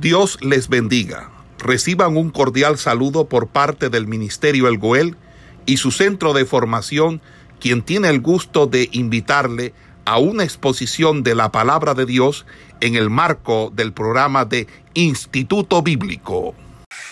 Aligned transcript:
Dios 0.00 0.38
les 0.42 0.68
bendiga. 0.68 1.30
Reciban 1.58 2.18
un 2.18 2.28
cordial 2.28 2.76
saludo 2.76 3.28
por 3.28 3.48
parte 3.48 3.88
del 3.88 4.06
Ministerio 4.06 4.68
El 4.68 4.76
Goel 4.76 5.16
y 5.64 5.78
su 5.78 5.90
centro 5.90 6.34
de 6.34 6.44
formación, 6.44 7.22
quien 7.60 7.82
tiene 7.82 8.10
el 8.10 8.20
gusto 8.20 8.66
de 8.66 8.90
invitarle 8.92 9.72
a 10.04 10.18
una 10.18 10.44
exposición 10.44 11.22
de 11.22 11.34
la 11.34 11.50
palabra 11.50 11.94
de 11.94 12.04
Dios 12.04 12.44
en 12.80 12.94
el 12.94 13.08
marco 13.08 13.70
del 13.72 13.94
programa 13.94 14.44
de 14.44 14.66
Instituto 14.92 15.80
Bíblico. 15.80 16.54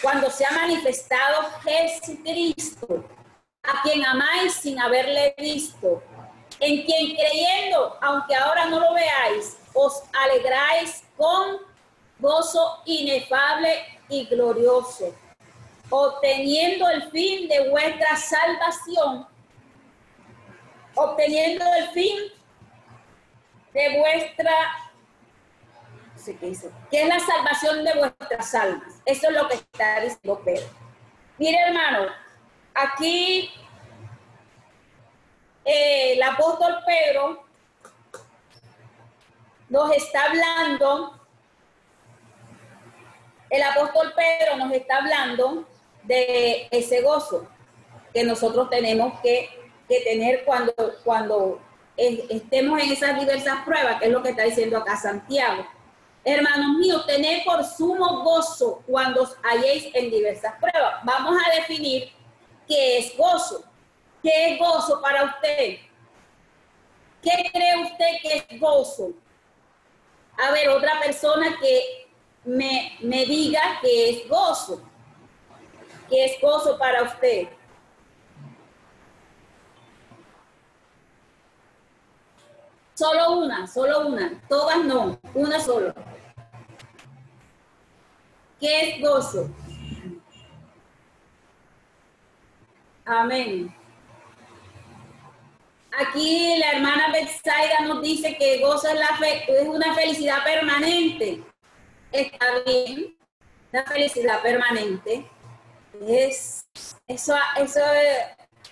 Cuando 0.02 0.30
se 0.30 0.44
ha 0.44 0.52
manifestado 0.52 1.42
Jesucristo, 1.64 3.02
a 3.62 3.82
quien 3.82 4.04
amáis 4.04 4.52
sin 4.60 4.78
haberle 4.78 5.34
visto, 5.38 6.02
en 6.60 6.84
quien 6.84 7.16
creyendo, 7.16 7.96
aunque 8.02 8.34
ahora 8.36 8.66
no 8.66 8.78
lo 8.78 8.92
veáis, 8.92 9.56
os 9.72 10.02
alegráis 10.12 11.02
con 11.16 11.73
gozo 12.24 12.80
inefable 12.86 13.84
y 14.08 14.24
glorioso, 14.24 15.14
obteniendo 15.90 16.88
el 16.88 17.10
fin 17.10 17.46
de 17.48 17.68
vuestra 17.68 18.16
salvación, 18.16 19.26
obteniendo 20.94 21.64
el 21.74 21.88
fin 21.90 22.16
de 23.74 23.98
vuestra, 23.98 24.52
qué 26.24 26.46
dice, 26.46 26.70
que 26.90 27.02
es 27.02 27.08
la 27.08 27.20
salvación 27.20 27.84
de 27.84 27.92
vuestras 27.92 28.54
almas. 28.54 28.94
Eso 29.04 29.28
es 29.28 29.34
lo 29.34 29.46
que 29.46 29.56
está 29.56 30.00
diciendo 30.00 30.40
Pedro. 30.42 30.66
Mire, 31.36 31.58
hermano, 31.58 32.06
aquí 32.72 33.52
eh, 35.66 36.14
el 36.14 36.22
apóstol 36.22 36.78
Pedro 36.86 37.44
nos 39.68 39.90
está 39.92 40.24
hablando 40.24 41.23
el 43.54 43.62
apóstol 43.62 44.12
Pedro 44.16 44.56
nos 44.56 44.72
está 44.72 44.96
hablando 44.96 45.64
de 46.02 46.66
ese 46.72 47.02
gozo 47.02 47.46
que 48.12 48.24
nosotros 48.24 48.68
tenemos 48.68 49.20
que, 49.20 49.48
tener 49.86 50.44
cuando, 50.44 50.74
cuando 51.04 51.60
estemos 51.96 52.82
en 52.82 52.90
esas 52.90 53.18
diversas 53.18 53.64
pruebas, 53.64 54.00
que 54.00 54.06
es 54.06 54.12
lo 54.12 54.22
que 54.22 54.30
está 54.30 54.42
diciendo 54.42 54.78
acá 54.78 54.96
Santiago. 54.96 55.64
Hermanos 56.24 56.78
míos, 56.78 57.06
tened 57.06 57.44
por 57.44 57.62
sumo 57.64 58.24
gozo 58.24 58.82
cuando 58.86 59.22
os 59.22 59.36
halléis 59.44 59.88
en 59.94 60.10
diversas 60.10 60.54
pruebas. 60.58 60.94
Vamos 61.04 61.36
a 61.46 61.54
definir 61.54 62.10
qué 62.66 62.98
es 62.98 63.16
gozo. 63.16 63.62
¿Qué 64.22 64.54
es 64.54 64.58
gozo 64.58 65.00
para 65.00 65.24
usted? 65.24 65.76
¿Qué 67.22 67.50
cree 67.52 67.82
usted 67.82 68.06
que 68.22 68.36
es 68.48 68.60
gozo? 68.60 69.12
A 70.38 70.50
ver, 70.50 70.70
otra 70.70 70.98
persona 70.98 71.56
que 71.60 72.03
me, 72.44 72.96
me 73.00 73.24
diga 73.24 73.80
que 73.80 74.10
es 74.10 74.28
gozo, 74.28 74.82
que 76.08 76.24
es 76.26 76.40
gozo 76.40 76.78
para 76.78 77.02
usted. 77.02 77.48
Solo 82.94 83.38
una, 83.38 83.66
solo 83.66 84.06
una, 84.06 84.40
todas 84.48 84.84
no, 84.84 85.18
una 85.34 85.58
solo. 85.58 85.92
¿Qué 88.60 88.90
es 88.90 89.00
gozo? 89.00 89.50
Amén. 93.04 93.74
Aquí 95.98 96.56
la 96.58 96.72
hermana 96.72 97.12
Betsaida 97.12 97.80
nos 97.86 98.00
dice 98.00 98.36
que 98.36 98.60
gozo 98.60 98.88
es, 98.88 98.94
la 98.94 99.26
es 99.26 99.68
una 99.68 99.94
felicidad 99.94 100.42
permanente 100.42 101.44
está 102.14 102.60
bien, 102.64 103.16
la 103.72 103.84
felicidad 103.84 104.42
permanente. 104.42 105.28
Es, 106.06 106.66
eso, 107.06 107.34
eso 107.56 107.80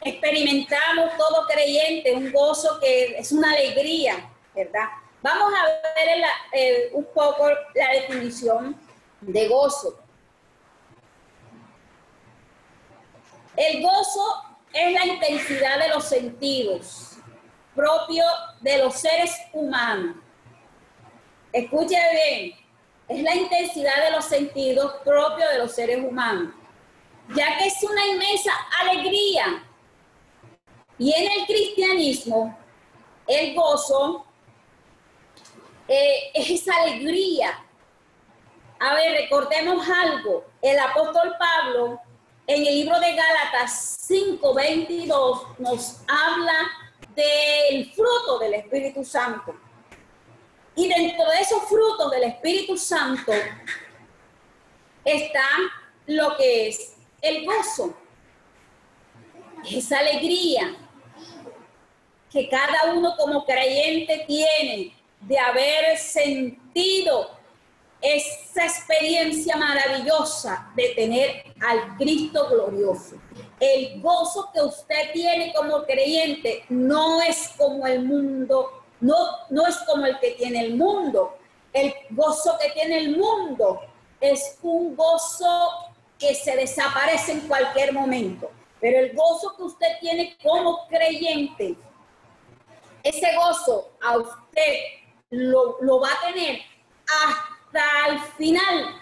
experimentamos 0.00 1.16
todo 1.16 1.46
creyente, 1.46 2.12
un 2.12 2.32
gozo 2.32 2.78
que 2.80 3.18
es 3.18 3.32
una 3.32 3.52
alegría, 3.52 4.30
¿verdad? 4.54 4.88
Vamos 5.22 5.52
a 5.54 5.64
ver 5.94 6.90
un 6.92 7.04
poco 7.14 7.48
la 7.74 7.88
definición 7.92 8.76
de 9.20 9.48
gozo. 9.48 9.98
El 13.56 13.82
gozo 13.82 14.56
es 14.72 14.92
la 14.92 15.06
intensidad 15.06 15.78
de 15.78 15.88
los 15.90 16.04
sentidos 16.04 17.12
propio 17.74 18.24
de 18.60 18.78
los 18.78 18.94
seres 18.94 19.36
humanos. 19.52 20.16
Escuche 21.52 21.96
bien, 22.12 22.54
es 23.08 23.22
la 23.22 23.34
intensidad 23.34 24.04
de 24.04 24.10
los 24.12 24.24
sentidos 24.24 24.94
propios 25.04 25.50
de 25.50 25.58
los 25.58 25.72
seres 25.72 26.04
humanos, 26.04 26.52
ya 27.34 27.56
que 27.58 27.66
es 27.66 27.82
una 27.82 28.06
inmensa 28.06 28.52
alegría. 28.80 29.64
Y 30.98 31.12
en 31.12 31.32
el 31.32 31.46
cristianismo, 31.46 32.56
el 33.26 33.54
gozo 33.54 34.26
eh, 35.88 36.30
es 36.34 36.50
esa 36.50 36.76
alegría. 36.76 37.64
A 38.78 38.94
ver, 38.94 39.12
recordemos 39.12 39.86
algo. 39.88 40.44
El 40.60 40.78
apóstol 40.78 41.34
Pablo 41.38 42.00
en 42.46 42.66
el 42.66 42.74
libro 42.74 42.98
de 42.98 43.14
Gálatas 43.14 43.98
5:22 44.08 45.58
nos 45.58 46.00
habla 46.08 46.70
del 47.14 47.92
fruto 47.92 48.38
del 48.38 48.54
Espíritu 48.54 49.04
Santo. 49.04 49.54
Y 50.74 50.88
dentro 50.88 51.28
de 51.28 51.40
esos 51.40 51.64
frutos 51.64 52.10
del 52.10 52.24
Espíritu 52.24 52.76
Santo 52.76 53.32
está 55.04 55.46
lo 56.06 56.36
que 56.36 56.68
es 56.68 56.96
el 57.20 57.44
gozo, 57.44 57.94
esa 59.70 59.98
alegría 59.98 60.74
que 62.30 62.48
cada 62.48 62.94
uno 62.94 63.14
como 63.16 63.44
creyente 63.44 64.24
tiene 64.26 64.94
de 65.20 65.38
haber 65.38 65.98
sentido 65.98 67.30
esa 68.00 68.64
experiencia 68.64 69.56
maravillosa 69.56 70.72
de 70.74 70.88
tener 70.88 71.44
al 71.60 71.96
Cristo 71.96 72.48
glorioso. 72.48 73.16
El 73.60 74.00
gozo 74.00 74.50
que 74.52 74.60
usted 74.60 75.12
tiene 75.12 75.52
como 75.54 75.84
creyente 75.84 76.64
no 76.68 77.22
es 77.22 77.50
como 77.56 77.86
el 77.86 78.04
mundo 78.04 78.81
no, 79.02 79.16
no 79.50 79.66
es 79.66 79.76
como 79.78 80.06
el 80.06 80.18
que 80.20 80.30
tiene 80.32 80.60
el 80.64 80.76
mundo. 80.76 81.36
El 81.72 81.92
gozo 82.10 82.56
que 82.60 82.70
tiene 82.70 82.98
el 82.98 83.16
mundo 83.16 83.80
es 84.20 84.58
un 84.62 84.94
gozo 84.94 85.70
que 86.18 86.34
se 86.34 86.56
desaparece 86.56 87.32
en 87.32 87.40
cualquier 87.40 87.92
momento. 87.92 88.50
Pero 88.80 89.00
el 89.00 89.14
gozo 89.14 89.56
que 89.56 89.62
usted 89.64 89.88
tiene 90.00 90.36
como 90.40 90.86
creyente, 90.86 91.76
ese 93.02 93.34
gozo 93.34 93.90
a 94.00 94.18
usted 94.18 94.74
lo, 95.30 95.78
lo 95.80 96.00
va 96.00 96.08
a 96.08 96.32
tener 96.32 96.60
hasta 97.24 98.08
el 98.08 98.20
final. 98.36 98.94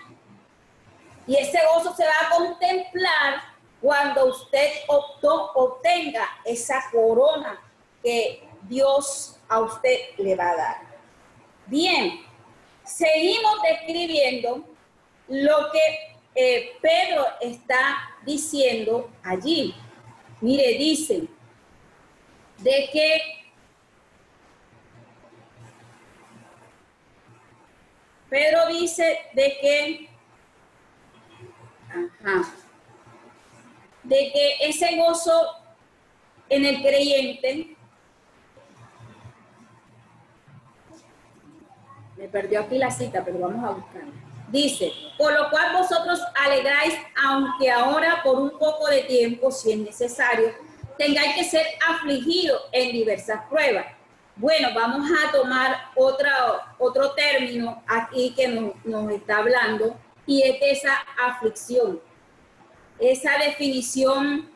Y 1.27 1.37
ese 1.37 1.59
gozo 1.75 1.95
se 1.95 2.07
va 2.07 2.15
a 2.27 2.37
contemplar 2.37 3.43
cuando 3.83 4.27
usted 4.27 4.71
obtenga 4.89 6.27
esa 6.47 6.83
corona 6.91 7.61
que 8.03 8.50
Dios 8.63 9.39
a 9.49 9.61
usted 9.61 9.99
le 10.19 10.37
va 10.37 10.51
a 10.51 10.57
dar. 10.57 10.77
Bien, 11.67 12.21
seguimos 12.85 13.63
describiendo 13.63 14.65
lo 15.29 15.71
que 15.71 16.11
eh, 16.35 16.73
Pedro 16.81 17.27
está 17.41 18.11
diciendo 18.25 19.11
allí. 19.23 19.75
Mire, 20.41 20.79
dice 20.79 21.29
de 22.59 22.89
que 22.93 23.41
Pedro 28.29 28.67
dice 28.69 29.19
de 29.35 29.59
que 29.61 30.11
ajá, 31.89 32.55
de 34.05 34.33
que 34.33 34.57
ese 34.61 34.97
gozo 34.97 35.57
en 36.49 36.65
el 36.65 36.81
creyente 36.83 37.77
Me 42.21 42.29
perdió 42.29 42.61
aquí 42.61 42.77
la 42.77 42.91
cita, 42.91 43.25
pero 43.25 43.39
vamos 43.39 43.65
a 43.65 43.73
buscarla. 43.73 44.13
Dice, 44.49 44.93
por 45.17 45.33
lo 45.33 45.49
cual 45.49 45.73
vosotros 45.73 46.21
alegráis, 46.45 46.93
aunque 47.25 47.71
ahora 47.71 48.23
por 48.23 48.39
un 48.39 48.51
poco 48.59 48.89
de 48.89 49.05
tiempo, 49.05 49.51
si 49.51 49.73
es 49.73 49.79
necesario, 49.79 50.53
tengáis 50.99 51.35
que 51.35 51.45
ser 51.45 51.65
afligidos 51.89 52.61
en 52.73 52.93
diversas 52.93 53.41
pruebas. 53.49 53.87
Bueno, 54.37 54.69
vamos 54.75 55.09
a 55.11 55.33
tomar 55.33 55.93
otro 55.95 57.13
término 57.13 57.83
aquí 57.87 58.35
que 58.37 58.49
nos, 58.49 59.11
está 59.13 59.39
hablando 59.39 59.97
y 60.27 60.43
es 60.43 60.59
esa 60.61 60.99
aflicción. 61.27 62.03
Esa 62.99 63.39
definición 63.39 64.51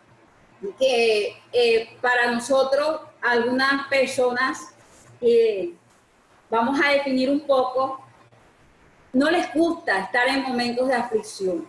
que 0.79 1.35
eh, 1.51 1.97
para 2.03 2.31
nosotros, 2.31 3.01
algunas 3.23 3.89
personas, 3.89 4.75
eh, 5.23 5.73
vamos 6.51 6.81
a 6.83 6.91
definir 6.91 7.31
un 7.31 7.41
poco 7.41 8.05
no 9.15 9.31
les 9.31 9.53
gusta 9.55 10.01
estar 10.01 10.27
en 10.27 10.43
momentos 10.43 10.89
de 10.89 10.95
aflicción, 10.95 11.69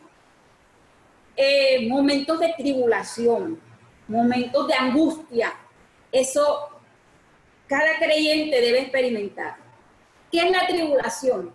eh, 1.36 1.88
momentos 1.88 2.40
de 2.40 2.54
tribulación, 2.58 3.62
momentos 4.08 4.68
de 4.68 4.74
angustia. 4.74 5.54
Eso 6.12 6.70
cada 7.68 7.98
creyente 8.00 8.60
debe 8.60 8.82
experimentar. 8.82 9.58
¿Qué 10.32 10.40
es 10.40 10.52
la 10.52 10.66
tribulación? 10.66 11.54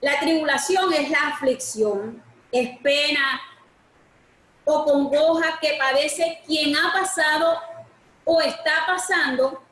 La 0.00 0.18
tribulación 0.18 0.92
es 0.94 1.10
la 1.10 1.28
aflicción, 1.28 2.22
es 2.50 2.78
pena 2.78 3.40
o 4.64 4.84
congoja 4.84 5.58
que 5.60 5.76
padece 5.78 6.40
quien 6.46 6.74
ha 6.76 6.92
pasado 6.92 7.60
o 8.24 8.40
está 8.40 8.84
pasando 8.86 9.62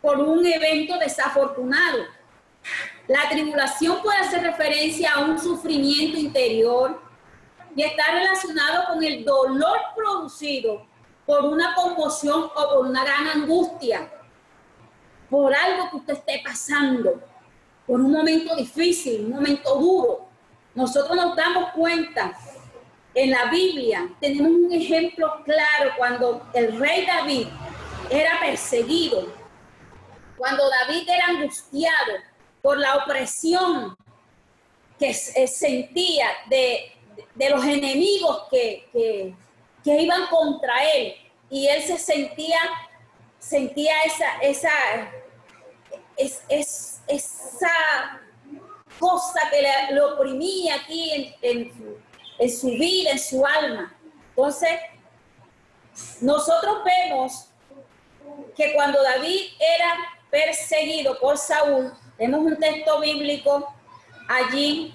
por 0.00 0.20
un 0.20 0.46
evento 0.46 0.96
desafortunado. 0.98 2.17
La 3.08 3.26
tribulación 3.30 4.02
puede 4.02 4.18
hacer 4.18 4.42
referencia 4.42 5.14
a 5.14 5.24
un 5.24 5.38
sufrimiento 5.38 6.18
interior 6.18 7.00
y 7.74 7.82
está 7.82 8.12
relacionado 8.12 8.84
con 8.92 9.02
el 9.02 9.24
dolor 9.24 9.78
producido 9.96 10.86
por 11.24 11.46
una 11.46 11.74
conmoción 11.74 12.50
o 12.54 12.68
por 12.68 12.86
una 12.86 13.02
gran 13.04 13.26
angustia, 13.28 14.12
por 15.30 15.54
algo 15.54 15.88
que 15.90 15.96
usted 15.96 16.12
esté 16.14 16.42
pasando, 16.44 17.18
por 17.86 17.98
un 17.98 18.12
momento 18.12 18.54
difícil, 18.54 19.24
un 19.24 19.30
momento 19.30 19.74
duro. 19.76 20.28
Nosotros 20.74 21.16
nos 21.16 21.34
damos 21.34 21.70
cuenta 21.70 22.36
en 23.14 23.30
la 23.30 23.46
Biblia, 23.46 24.06
tenemos 24.20 24.52
un 24.52 24.70
ejemplo 24.70 25.42
claro 25.44 25.92
cuando 25.96 26.46
el 26.52 26.78
rey 26.78 27.06
David 27.06 27.48
era 28.10 28.38
perseguido, 28.38 29.28
cuando 30.36 30.62
David 30.68 31.08
era 31.08 31.26
angustiado 31.28 32.12
por 32.62 32.78
la 32.78 32.96
opresión 32.96 33.96
que 34.98 35.14
sentía 35.14 36.28
de, 36.48 36.92
los 37.50 37.64
enemigos 37.64 38.48
que 38.50 39.34
que 39.88 40.02
iban 40.02 40.26
contra 40.26 40.84
él 40.92 41.14
y 41.50 41.66
él 41.66 41.82
se 41.82 41.98
sentía, 41.98 42.58
sentía 43.38 44.02
esa, 44.02 44.38
esa, 44.42 44.70
es, 46.16 47.00
esa 47.06 48.20
cosa 48.98 49.40
que 49.50 49.62
le, 49.94 50.00
oprimía 50.02 50.74
aquí 50.76 51.34
en, 51.40 52.02
en 52.38 52.50
su 52.50 52.68
vida, 52.68 53.12
en 53.12 53.18
su 53.18 53.46
alma. 53.46 53.96
Entonces, 54.30 54.78
nosotros 56.20 56.84
vemos 56.84 57.46
que 58.54 58.74
cuando 58.74 59.02
David 59.02 59.52
era 59.58 59.96
perseguido 60.30 61.18
por 61.18 61.38
Saúl, 61.38 61.92
vemos 62.18 62.40
un 62.40 62.56
texto 62.56 63.00
bíblico 63.00 63.72
allí. 64.28 64.94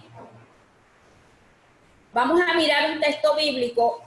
Vamos 2.11 2.39
a 2.41 2.53
mirar 2.53 2.91
un 2.91 2.99
texto 2.99 3.35
bíblico 3.35 4.03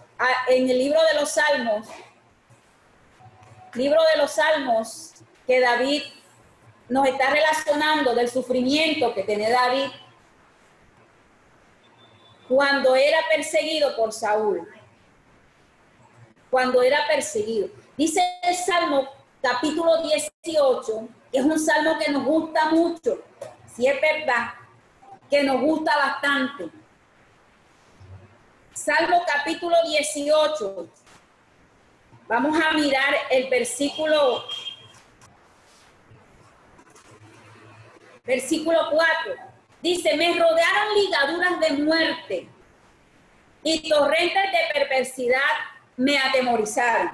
en 0.48 0.70
el 0.70 0.78
libro 0.78 1.00
de 1.02 1.20
los 1.20 1.30
Salmos, 1.30 1.88
libro 3.74 4.00
de 4.14 4.18
los 4.18 4.30
Salmos, 4.30 5.14
que 5.46 5.60
David 5.60 6.02
nos 6.88 7.06
está 7.08 7.30
relacionando 7.30 8.14
del 8.14 8.28
sufrimiento 8.28 9.12
que 9.12 9.24
tiene 9.24 9.50
David 9.50 9.90
cuando 12.48 12.94
era 12.94 13.18
perseguido 13.28 13.96
por 13.96 14.12
Saúl. 14.12 14.68
Cuando 16.48 16.80
era 16.80 17.04
perseguido. 17.08 17.68
Dice 17.96 18.22
el 18.42 18.54
Salmo 18.54 19.08
capítulo 19.42 20.00
18, 20.02 21.08
que 21.08 21.15
es 21.32 21.44
un 21.44 21.58
salmo 21.58 21.98
que 21.98 22.10
nos 22.10 22.24
gusta 22.24 22.70
mucho, 22.70 23.22
si 23.74 23.86
es 23.86 24.00
verdad, 24.00 24.54
que 25.28 25.42
nos 25.42 25.60
gusta 25.60 25.96
bastante 25.96 26.70
Salmo 28.76 29.24
capítulo 29.26 29.74
18. 29.84 30.88
Vamos 32.28 32.60
a 32.62 32.72
mirar 32.72 33.14
el 33.30 33.48
versículo 33.48 34.44
versículo 38.22 38.78
4. 38.90 39.34
Dice, 39.80 40.14
me 40.16 40.28
rodearon 40.38 40.94
ligaduras 40.94 41.60
de 41.60 41.82
muerte 41.82 42.48
y 43.62 43.88
torrentes 43.88 44.52
de 44.52 44.78
perversidad 44.78 45.40
me 45.96 46.18
atemorizaron. 46.18 47.10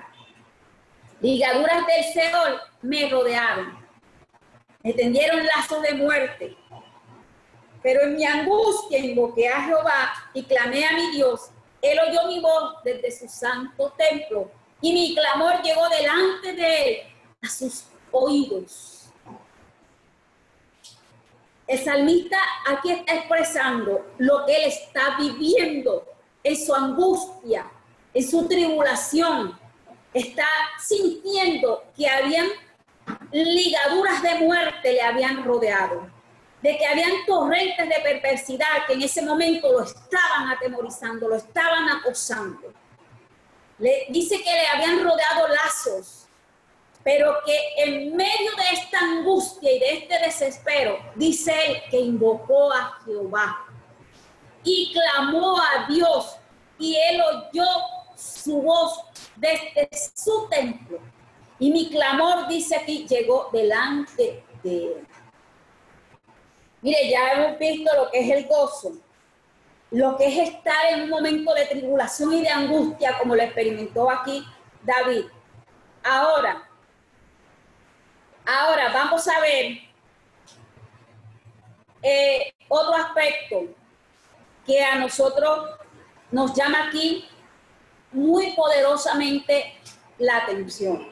Ligaduras 1.20 1.86
del 1.86 2.04
Seol 2.12 2.60
me 2.82 3.08
rodearon. 3.08 3.81
Me 4.82 4.92
tendieron 4.92 5.46
lazos 5.46 5.82
de 5.82 5.94
muerte. 5.94 6.56
Pero 7.82 8.02
en 8.02 8.14
mi 8.14 8.24
angustia 8.24 8.98
invoqué 8.98 9.48
a 9.48 9.62
Jehová 9.62 10.12
y 10.34 10.44
clamé 10.44 10.86
a 10.86 10.92
mi 10.92 11.10
Dios. 11.12 11.50
Él 11.80 11.98
oyó 12.08 12.28
mi 12.28 12.40
voz 12.40 12.76
desde 12.84 13.10
su 13.10 13.28
santo 13.28 13.92
templo 13.96 14.50
y 14.80 14.92
mi 14.92 15.14
clamor 15.14 15.62
llegó 15.62 15.88
delante 15.88 16.52
de 16.52 16.88
él 16.88 16.96
a 17.42 17.48
sus 17.48 17.84
oídos. 18.10 19.02
El 21.66 21.78
salmista 21.82 22.36
aquí 22.66 22.90
está 22.90 23.14
expresando 23.14 24.04
lo 24.18 24.44
que 24.44 24.54
él 24.54 24.64
está 24.64 25.16
viviendo 25.18 26.04
en 26.44 26.56
su 26.56 26.74
angustia, 26.74 27.70
en 28.12 28.28
su 28.28 28.46
tribulación. 28.46 29.58
Está 30.12 30.46
sintiendo 30.78 31.84
que 31.96 32.08
habían 32.08 32.48
ligaduras 33.32 34.22
de 34.22 34.34
muerte 34.36 34.92
le 34.92 35.02
habían 35.02 35.44
rodeado 35.44 36.10
de 36.62 36.78
que 36.78 36.86
habían 36.86 37.26
torrentes 37.26 37.88
de 37.88 37.96
perversidad 38.02 38.86
que 38.86 38.92
en 38.92 39.02
ese 39.02 39.20
momento 39.22 39.72
lo 39.72 39.82
estaban 39.82 40.48
atemorizando, 40.48 41.28
lo 41.28 41.34
estaban 41.34 41.88
acosando. 41.88 42.72
Le 43.78 44.06
dice 44.10 44.40
que 44.40 44.50
le 44.50 44.66
habían 44.68 45.02
rodeado 45.02 45.48
lazos, 45.48 46.28
pero 47.02 47.38
que 47.44 47.58
en 47.78 48.14
medio 48.14 48.52
de 48.56 48.74
esta 48.74 49.00
angustia 49.00 49.72
y 49.72 49.80
de 49.80 49.92
este 49.94 50.18
desespero, 50.20 50.98
dice 51.16 51.52
él 51.66 51.82
que 51.90 51.98
invocó 51.98 52.72
a 52.72 53.00
Jehová 53.04 53.66
y 54.62 54.92
clamó 54.92 55.60
a 55.60 55.86
Dios 55.88 56.36
y 56.78 56.94
él 56.94 57.20
oyó 57.22 57.66
su 58.16 58.62
voz 58.62 59.00
desde 59.34 59.88
su 60.14 60.46
templo. 60.48 61.00
Y 61.62 61.70
mi 61.70 61.88
clamor, 61.88 62.48
dice 62.48 62.74
aquí, 62.74 63.06
llegó 63.06 63.48
delante 63.52 64.44
de 64.64 64.86
él. 64.86 65.06
Mire, 66.80 67.08
ya 67.08 67.34
hemos 67.34 67.56
visto 67.56 67.88
lo 67.94 68.10
que 68.10 68.18
es 68.18 68.36
el 68.36 68.48
gozo, 68.48 68.94
lo 69.92 70.16
que 70.16 70.26
es 70.26 70.48
estar 70.48 70.86
en 70.90 71.02
un 71.02 71.10
momento 71.10 71.54
de 71.54 71.66
tribulación 71.66 72.32
y 72.32 72.42
de 72.42 72.48
angustia, 72.48 73.16
como 73.16 73.36
lo 73.36 73.42
experimentó 73.44 74.10
aquí 74.10 74.44
David. 74.82 75.26
Ahora, 76.02 76.68
ahora 78.44 78.92
vamos 78.92 79.28
a 79.28 79.38
ver 79.38 79.78
eh, 82.02 82.52
otro 82.66 82.92
aspecto 82.92 83.72
que 84.66 84.82
a 84.82 84.96
nosotros 84.96 85.70
nos 86.32 86.54
llama 86.54 86.88
aquí 86.88 87.24
muy 88.10 88.50
poderosamente 88.56 89.74
la 90.18 90.38
atención. 90.38 91.11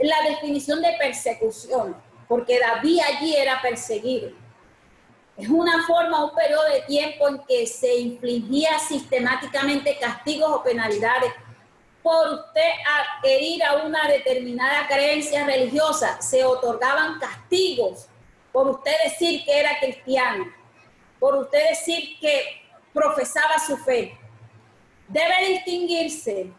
La 0.00 0.16
definición 0.28 0.80
de 0.80 0.92
persecución, 0.98 1.94
porque 2.26 2.58
David 2.58 3.00
allí 3.00 3.36
era 3.36 3.60
perseguido. 3.60 4.30
Es 5.36 5.48
una 5.48 5.86
forma, 5.86 6.24
un 6.24 6.34
periodo 6.34 6.64
de 6.68 6.82
tiempo 6.82 7.28
en 7.28 7.38
que 7.46 7.66
se 7.66 7.98
infligía 7.98 8.78
sistemáticamente 8.78 9.98
castigos 9.98 10.50
o 10.50 10.62
penalidades 10.62 11.32
por 12.02 12.28
usted 12.28 12.70
adherir 13.22 13.62
a 13.62 13.84
una 13.84 14.08
determinada 14.08 14.86
creencia 14.86 15.44
religiosa. 15.44 16.20
Se 16.20 16.44
otorgaban 16.44 17.18
castigos 17.18 18.06
por 18.52 18.68
usted 18.68 18.92
decir 19.04 19.44
que 19.44 19.60
era 19.60 19.78
cristiano, 19.78 20.44
por 21.18 21.36
usted 21.36 21.70
decir 21.70 22.18
que 22.20 22.62
profesaba 22.92 23.58
su 23.58 23.76
fe. 23.78 24.18
Debe 25.08 25.48
distinguirse 25.48 26.50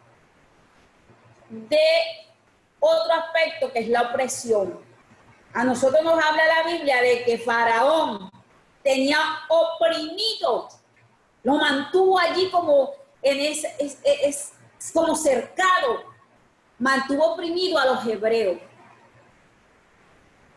de 1.50 1.80
otro 2.82 3.14
aspecto 3.14 3.72
que 3.72 3.80
es 3.80 3.88
la 3.88 4.02
opresión. 4.02 4.78
A 5.54 5.64
nosotros 5.64 6.04
nos 6.04 6.22
habla 6.22 6.44
la 6.46 6.72
Biblia 6.72 7.02
de 7.02 7.24
que 7.24 7.38
Faraón 7.38 8.30
tenía 8.84 9.18
oprimido, 9.48 10.68
lo 11.44 11.54
mantuvo 11.54 12.20
allí 12.20 12.50
como 12.50 12.92
en 13.22 13.40
es, 13.40 14.54
como 14.94 15.16
cercado, 15.16 16.04
mantuvo 16.80 17.34
oprimido 17.34 17.78
a 17.78 17.86
los 17.86 18.06
hebreos. 18.06 18.58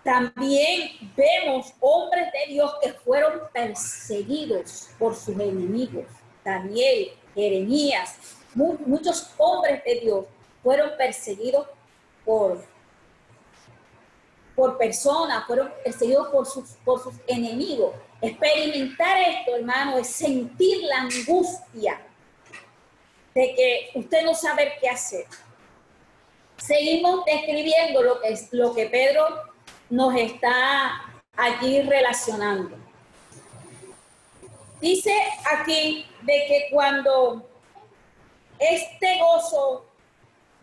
También 0.02 1.12
vemos 1.16 1.72
hombres 1.80 2.30
de 2.32 2.52
Dios 2.52 2.74
que 2.82 2.92
fueron 2.92 3.42
perseguidos 3.52 4.90
por 4.98 5.14
sus 5.14 5.34
enemigos. 5.34 6.04
Daniel, 6.44 7.12
Jeremías, 7.34 8.16
muchos 8.54 9.30
hombres 9.38 9.82
de 9.84 10.00
Dios 10.00 10.26
fueron 10.62 10.90
perseguidos 10.96 11.66
por, 12.24 12.64
por 14.54 14.78
personas, 14.78 15.46
fueron 15.46 15.72
perseguidos 15.82 16.28
por 16.28 16.46
sus, 16.46 16.70
por 16.84 17.02
sus 17.02 17.14
enemigos. 17.26 17.94
Experimentar 18.20 19.18
esto, 19.18 19.56
hermano, 19.56 19.98
es 19.98 20.08
sentir 20.08 20.82
la 20.84 21.02
angustia 21.02 22.00
de 23.34 23.54
que 23.54 23.90
usted 23.98 24.24
no 24.24 24.34
sabe 24.34 24.74
qué 24.80 24.88
hacer. 24.88 25.26
Seguimos 26.56 27.24
describiendo 27.24 28.02
lo 28.02 28.20
que, 28.20 28.28
es, 28.28 28.48
lo 28.52 28.74
que 28.74 28.86
Pedro 28.86 29.26
nos 29.90 30.14
está 30.14 31.12
allí 31.36 31.82
relacionando. 31.82 32.76
Dice 34.80 35.12
aquí 35.56 36.06
de 36.22 36.44
que 36.46 36.68
cuando 36.70 37.48
este 38.58 39.18
gozo 39.18 39.86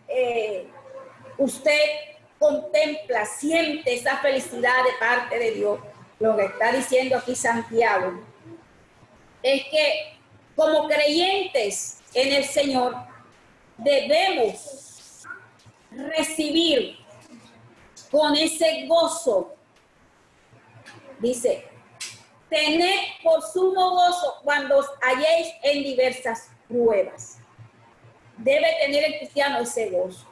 eh, 0.07 0.67
usted 1.43 1.81
contempla, 2.37 3.25
siente 3.25 3.93
esa 3.93 4.17
felicidad 4.17 4.83
de 4.83 4.97
parte 4.99 5.37
de 5.37 5.51
Dios, 5.51 5.79
lo 6.19 6.35
que 6.35 6.45
está 6.45 6.71
diciendo 6.71 7.17
aquí 7.17 7.35
Santiago, 7.35 8.21
es 9.41 9.63
que 9.65 10.17
como 10.55 10.87
creyentes 10.87 11.99
en 12.13 12.33
el 12.33 12.45
Señor 12.45 12.95
debemos 13.77 15.23
recibir 15.91 16.97
con 18.11 18.35
ese 18.35 18.85
gozo, 18.87 19.55
dice, 21.19 21.65
tened 22.49 22.99
por 23.23 23.41
sumo 23.41 23.91
gozo 23.91 24.35
cuando 24.43 24.85
halléis 25.01 25.47
en 25.63 25.83
diversas 25.83 26.51
pruebas. 26.67 27.37
Debe 28.37 28.67
tener 28.81 29.05
el 29.05 29.17
cristiano 29.19 29.59
ese 29.59 29.89
gozo. 29.89 30.30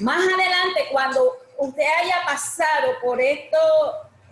Más 0.00 0.18
adelante, 0.18 0.86
cuando 0.90 1.36
usted 1.58 1.82
haya 1.82 2.24
pasado 2.24 2.94
por 3.02 3.20
esto, 3.20 3.58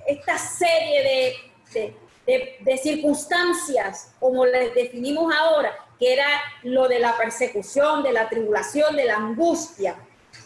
esta 0.07 0.39
serie 0.39 1.35
de, 1.73 2.79
circunstancias, 2.83 4.13
como 4.19 4.47
les 4.47 4.75
definimos 4.75 5.33
ahora, 5.35 5.77
que 5.99 6.13
era 6.13 6.27
lo 6.63 6.89
de 6.89 6.99
la 6.99 7.17
persecución, 7.17 8.03
de 8.03 8.13
la 8.13 8.29
tribulación, 8.29 8.97
de 8.97 9.05
la 9.05 9.17
angustia, 9.17 9.97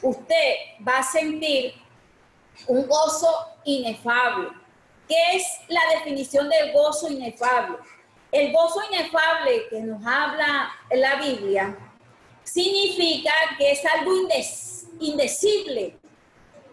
usted 0.01 0.55
va 0.87 0.99
a 0.99 1.03
sentir 1.03 1.75
un 2.67 2.87
gozo 2.87 3.33
inefable. 3.65 4.49
¿Qué 5.09 5.37
es 5.37 5.45
la 5.69 5.81
definición 5.99 6.49
del 6.49 6.73
gozo 6.73 7.09
inefable? 7.09 7.77
El 8.33 8.53
gozo 8.53 8.81
inefable 8.91 9.69
que 9.69 9.81
nos 9.81 10.05
habla 10.05 10.73
la 10.91 11.17
Biblia 11.17 11.77
significa 12.43 13.33
que 13.59 13.73
es 13.73 13.85
algo 13.85 14.17
indecible, 14.17 14.82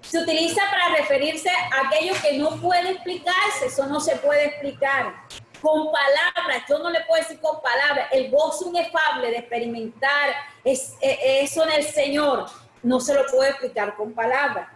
se 0.01 0.17
utiliza 0.17 0.61
para 0.71 0.95
referirse 0.95 1.49
a 1.49 1.87
aquello 1.87 2.13
que 2.21 2.37
no 2.37 2.51
puede 2.61 2.91
explicarse, 2.91 3.67
eso 3.67 3.85
no 3.87 3.99
se 3.99 4.15
puede 4.17 4.45
explicar 4.45 5.13
con 5.61 5.91
palabras, 5.91 6.63
yo 6.69 6.79
no 6.79 6.89
le 6.89 7.01
puedo 7.01 7.21
decir 7.21 7.39
con 7.41 7.61
palabras, 7.61 8.07
el 8.11 8.31
gozo 8.31 8.69
inefable 8.69 9.29
de 9.29 9.37
experimentar 9.37 10.29
es, 10.63 10.95
e, 11.01 11.41
eso 11.43 11.63
en 11.65 11.71
el 11.73 11.83
Señor, 11.83 12.45
no 12.81 12.99
se 12.99 13.13
lo 13.13 13.25
puede 13.25 13.49
explicar 13.49 13.95
con 13.95 14.13
palabras. 14.13 14.69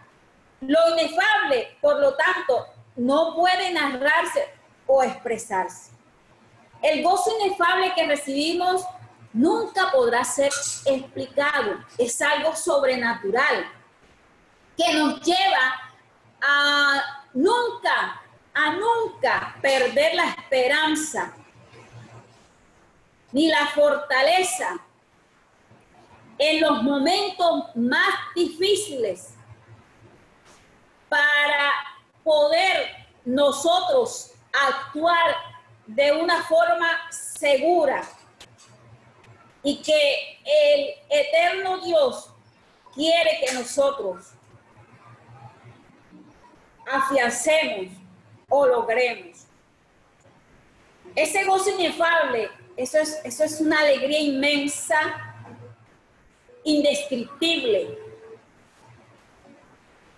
Lo 0.60 0.80
inefable, 0.98 1.78
por 1.82 2.00
lo 2.00 2.16
tanto, 2.16 2.68
no 2.98 3.34
puede 3.36 3.72
narrarse 3.72 4.50
o 4.86 5.04
expresarse. 5.04 5.92
El 6.82 7.02
gozo 7.02 7.32
inefable 7.40 7.94
que 7.96 8.06
recibimos 8.06 8.84
nunca 9.34 9.92
podrá 9.92 10.24
ser 10.24 10.52
explicado, 10.86 11.84
es 11.98 12.22
algo 12.22 12.56
sobrenatural 12.56 13.66
que 14.78 14.94
nos 14.94 15.22
lleva 15.22 15.82
a 16.42 17.26
nunca, 17.34 18.22
a 18.54 18.72
nunca 18.74 19.56
perder 19.62 20.16
la 20.16 20.30
esperanza 20.30 21.34
ni 23.32 23.48
la 23.48 23.66
fortaleza 23.68 24.80
en 26.38 26.62
los 26.62 26.84
momentos 26.84 27.76
más 27.76 28.14
difíciles 28.36 29.34
para 31.10 31.72
poder 32.24 33.08
nosotros 33.26 34.32
actuar 34.52 35.36
de 35.88 36.12
una 36.12 36.42
forma 36.44 36.90
segura 37.12 38.04
y 39.64 39.82
que 39.82 40.40
el 40.46 40.96
eterno 41.10 41.80
Dios 41.80 42.30
quiere 42.94 43.40
que 43.44 43.54
nosotros 43.54 44.34
afiancemos 46.92 47.94
o 48.50 48.68
logremos. 48.68 49.46
Ese 51.16 51.46
gozo 51.46 51.70
inefable, 51.70 52.50
eso 52.76 52.98
es, 52.98 53.22
eso 53.24 53.44
es 53.44 53.62
una 53.62 53.80
alegría 53.80 54.20
inmensa, 54.20 55.36
indescriptible. 56.64 57.98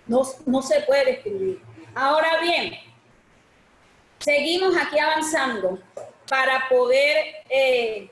No, 0.08 0.24
no 0.46 0.62
se 0.62 0.82
puede 0.82 1.06
describir. 1.06 1.62
Ahora 1.94 2.40
bien, 2.42 2.74
seguimos 4.20 4.76
aquí 4.78 4.98
avanzando 5.00 5.80
para 6.28 6.68
poder 6.70 7.44
eh, 7.50 8.10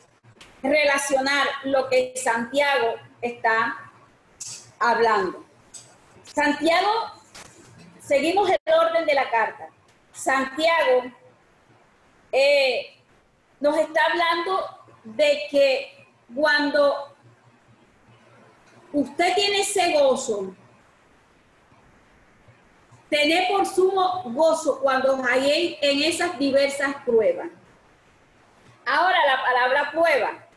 relacionar 0.64 1.48
lo 1.66 1.90
que 1.90 2.14
Santiago 2.16 2.96
está 3.22 3.92
hablando. 4.80 5.46
Santiago 6.24 7.12
seguimos 8.00 8.50
el 8.50 8.74
orden 8.74 9.06
de 9.06 9.14
la 9.14 9.30
carta. 9.30 9.68
Santiago 10.14 11.04
eh, 12.32 12.98
nos 13.60 13.78
está 13.78 14.02
hablando 14.10 14.86
de 15.04 15.42
que 15.52 16.08
cuando 16.34 17.16
usted 18.94 19.36
tiene 19.36 19.62
ese 19.62 19.92
gozo, 20.00 20.56
tener 23.10 23.48
por 23.50 23.66
sumo 23.66 24.24
gozo 24.26 24.80
cuando 24.80 25.24
hay 25.24 25.78
en 25.82 26.04
esas 26.04 26.40
diversas 26.40 26.96
pruebas. 27.06 27.50
Ahora 28.86 29.18
la 29.28 29.44
palabra 29.44 29.92
prueba. 29.92 30.48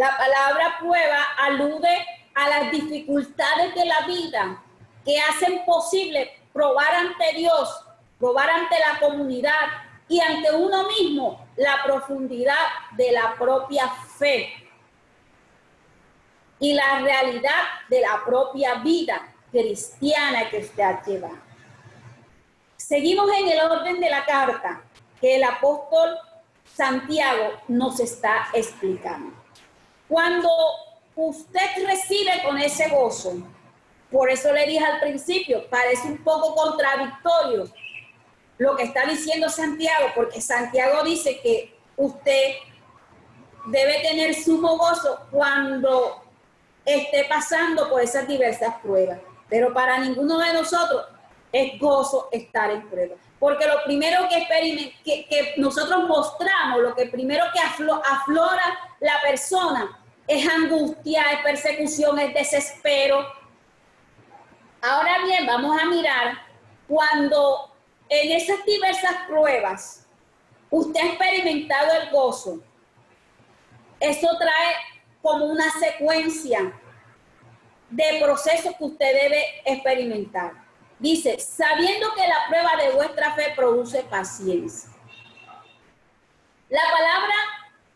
La 0.00 0.16
palabra 0.16 0.78
prueba 0.78 1.22
alude 1.36 2.06
a 2.34 2.48
las 2.48 2.70
dificultades 2.72 3.74
de 3.74 3.84
la 3.84 4.00
vida 4.06 4.62
que 5.04 5.20
hacen 5.20 5.62
posible 5.66 6.40
probar 6.54 6.94
ante 6.94 7.34
Dios, 7.36 7.84
probar 8.18 8.48
ante 8.48 8.76
la 8.78 8.98
comunidad 8.98 9.66
y 10.08 10.18
ante 10.18 10.52
uno 10.52 10.88
mismo 10.88 11.46
la 11.56 11.82
profundidad 11.84 12.66
de 12.92 13.12
la 13.12 13.34
propia 13.34 13.90
fe 13.90 14.50
y 16.58 16.72
la 16.72 17.00
realidad 17.00 17.62
de 17.90 18.00
la 18.00 18.24
propia 18.24 18.76
vida 18.76 19.20
cristiana 19.52 20.48
que 20.48 20.60
usted 20.60 20.82
ha 20.82 21.04
llevado. 21.04 21.36
Seguimos 22.78 23.30
en 23.36 23.48
el 23.48 23.60
orden 23.70 24.00
de 24.00 24.08
la 24.08 24.24
carta 24.24 24.80
que 25.20 25.36
el 25.36 25.44
apóstol 25.44 26.16
Santiago 26.74 27.52
nos 27.68 28.00
está 28.00 28.48
explicando. 28.54 29.39
Cuando 30.10 30.50
usted 31.14 31.86
recibe 31.86 32.42
con 32.44 32.58
ese 32.58 32.88
gozo, 32.88 33.34
por 34.10 34.28
eso 34.28 34.52
le 34.52 34.66
dije 34.66 34.84
al 34.84 34.98
principio, 34.98 35.70
parece 35.70 36.08
un 36.08 36.24
poco 36.24 36.52
contradictorio 36.56 37.70
lo 38.58 38.74
que 38.74 38.82
está 38.82 39.06
diciendo 39.06 39.48
Santiago, 39.48 40.08
porque 40.16 40.40
Santiago 40.40 41.04
dice 41.04 41.40
que 41.40 41.78
usted 41.96 42.54
debe 43.66 44.00
tener 44.00 44.34
sumo 44.34 44.76
gozo 44.76 45.20
cuando 45.30 46.24
esté 46.84 47.26
pasando 47.26 47.88
por 47.88 48.02
esas 48.02 48.26
diversas 48.26 48.74
pruebas. 48.80 49.20
Pero 49.48 49.72
para 49.72 49.98
ninguno 49.98 50.40
de 50.40 50.52
nosotros 50.54 51.06
es 51.52 51.78
gozo 51.78 52.28
estar 52.32 52.68
en 52.72 52.88
prueba. 52.90 53.14
Porque 53.38 53.64
lo 53.64 53.84
primero 53.84 54.28
que, 54.28 54.44
que, 55.04 55.26
que 55.26 55.54
nosotros 55.56 56.08
mostramos, 56.08 56.82
lo 56.82 56.96
que 56.96 57.06
primero 57.06 57.44
que 57.54 57.60
aflora 57.60 58.78
la 58.98 59.20
persona 59.22 59.99
es 60.30 60.48
angustia, 60.48 61.22
es 61.32 61.42
persecución, 61.42 62.18
es 62.18 62.32
desespero, 62.32 63.26
Ahora 64.82 65.22
bien, 65.24 65.44
vamos 65.44 65.78
a 65.78 65.84
mirar 65.86 66.38
cuando 66.88 67.70
en 68.08 68.32
esas 68.32 68.64
diversas 68.64 69.12
pruebas 69.28 70.06
usted 70.70 71.00
ha 71.00 71.06
experimentado 71.06 72.00
el 72.00 72.10
gozo. 72.10 72.60
Eso 73.98 74.28
trae 74.38 74.76
como 75.20 75.44
una 75.44 75.70
secuencia 75.70 76.72
de 77.90 78.20
procesos 78.22 78.74
que 78.76 78.84
usted 78.84 79.22
debe 79.22 79.44
experimentar. 79.66 80.52
Dice, 80.98 81.38
sabiendo 81.38 82.14
que 82.14 82.26
la 82.26 82.46
prueba 82.48 82.76
de 82.76 82.92
vuestra 82.92 83.34
fe 83.34 83.52
produce 83.54 84.02
paciencia. 84.04 84.90
La 86.70 86.82
palabra 86.90 87.34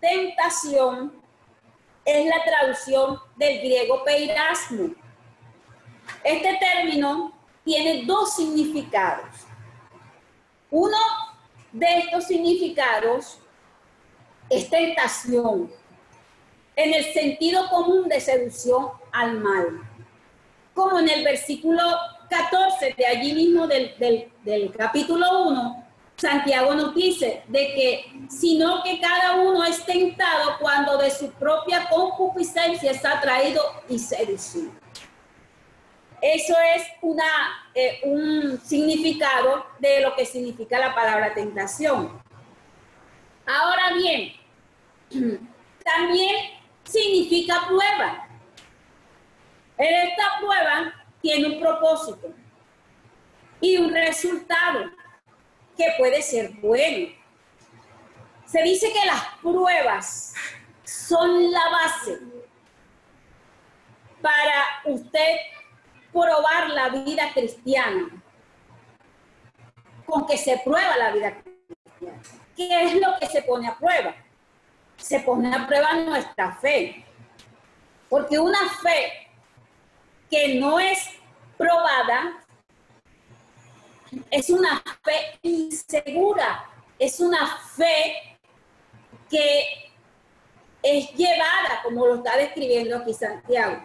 tentación 0.01 1.24
es 2.05 2.27
la 2.27 2.45
traducción 2.45 3.19
del 3.37 3.59
griego 3.59 4.05
peirasmo 4.05 4.95
este 6.23 6.59
término 6.59 7.33
tiene 7.65 8.05
dos 8.05 8.35
significados. 8.35 9.29
Uno 10.71 10.97
de 11.73 11.99
estos 11.99 12.25
significados 12.25 13.39
es 14.49 14.69
tentación, 14.69 15.71
en 16.77 16.95
el 16.95 17.05
sentido 17.13 17.69
común 17.69 18.09
de 18.09 18.21
seducción 18.21 18.89
al 19.13 19.39
mal. 19.39 19.81
Como 20.75 20.99
en 20.99 21.09
el 21.09 21.25
versículo 21.25 21.83
14 22.29 22.95
de 22.97 23.07
allí 23.07 23.33
mismo 23.33 23.67
del, 23.67 23.95
del 24.43 24.73
capítulo 24.77 25.45
1, 25.45 25.84
Santiago 26.17 26.75
nos 26.75 26.95
dice 26.95 27.43
de 27.49 27.75
que, 27.75 28.13
sino 28.29 28.83
que 28.83 29.01
cada 29.01 29.37
uno 29.37 29.65
es 29.65 29.85
tentado 29.85 30.59
cuando 30.61 30.97
de 30.99 31.11
su 31.11 31.31
propia 31.33 31.89
concupiscencia 31.89 32.93
está 32.93 33.19
atraído 33.19 33.63
y 33.89 33.99
seducido. 33.99 34.71
Eso 36.23 36.55
es 36.75 36.85
una, 37.03 37.25
eh, 37.75 38.01
un 38.05 38.61
significado 38.65 39.67
de 39.79 40.01
lo 40.01 40.15
que 40.15 40.25
significa 40.25 40.79
la 40.79 40.95
palabra 40.95 41.35
tentación. 41.35 42.23
Ahora 43.45 43.93
bien, 43.95 44.33
también 45.85 46.37
significa 46.85 47.67
prueba. 47.67 48.29
Esta 49.77 50.39
prueba 50.39 50.95
tiene 51.21 51.57
un 51.57 51.61
propósito 51.61 52.33
y 53.61 53.77
un 53.77 53.93
resultado 53.93 54.91
que 55.77 55.87
puede 55.99 56.23
ser 56.23 56.53
bueno. 56.55 57.09
Se 58.47 58.63
dice 58.63 58.93
que 58.93 59.07
las 59.07 59.23
pruebas 59.43 60.35
son 60.85 61.51
la 61.51 61.71
base 61.71 62.19
para 64.21 64.65
usted 64.85 65.37
probar 66.13 66.71
la 66.71 66.89
vida 66.91 67.33
cristiana. 67.33 68.09
Con 70.07 70.27
que 70.27 70.37
se 70.37 70.59
prueba 70.65 70.97
la 70.97 71.11
vida 71.11 71.43
cristiana. 71.43 72.23
¿Qué 72.57 72.85
es 72.85 72.95
lo 73.01 73.19
que 73.19 73.27
se 73.27 73.43
pone 73.43 73.67
a 73.67 73.77
prueba? 73.77 74.15
Se 74.97 75.21
pone 75.21 75.55
a 75.55 75.67
prueba 75.67 75.95
nuestra 75.95 76.55
fe. 76.57 77.05
Porque 78.09 78.39
una 78.39 78.69
fe 78.83 79.29
que 80.31 80.55
no 80.55 80.79
es 80.79 81.09
probada 81.57 82.44
es 84.31 84.51
una 84.51 84.83
fe 85.03 85.39
insegura, 85.43 86.65
es 86.99 87.21
una 87.21 87.59
fe 87.77 88.39
que 89.29 89.93
es 90.83 91.13
llevada, 91.15 91.81
como 91.83 92.07
lo 92.07 92.17
está 92.17 92.37
describiendo 92.37 92.99
aquí 92.99 93.15
Santiago. 93.15 93.83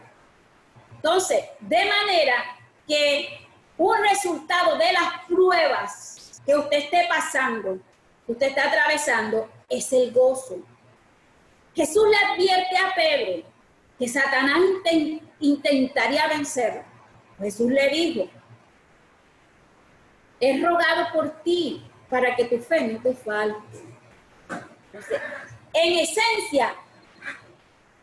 Entonces, 0.95 1.45
de 1.59 1.85
manera 1.85 2.57
que 2.87 3.47
un 3.77 3.95
resultado 4.01 4.77
de 4.77 4.91
las 4.91 5.25
pruebas 5.27 6.41
que 6.45 6.55
usted 6.55 6.77
esté 6.77 7.05
pasando, 7.07 7.79
que 8.25 8.33
usted 8.33 8.47
está 8.47 8.67
atravesando, 8.67 9.49
es 9.69 9.91
el 9.93 10.11
gozo. 10.11 10.57
Jesús 11.73 12.03
le 12.09 12.17
advierte 12.17 12.77
a 12.77 12.93
Pedro 12.93 13.43
que 13.97 14.07
Satanás 14.07 14.59
intentaría 15.39 16.27
vencer. 16.27 16.83
Jesús 17.39 17.71
le 17.71 17.89
dijo, 17.89 18.29
He 20.39 20.61
rogado 20.63 21.11
por 21.13 21.29
ti 21.43 21.83
para 22.09 22.35
que 22.35 22.45
tu 22.45 22.59
fe 22.59 22.87
no 22.87 23.01
te 23.01 23.13
falte. 23.13 23.83
en 25.73 25.99
esencia, 25.99 26.75